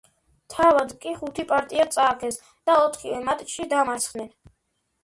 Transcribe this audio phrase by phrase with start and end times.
[0.53, 4.35] თავად კი ხუთი პარტია წააგეს და ოთხივე მატჩში დამარცხდნენ.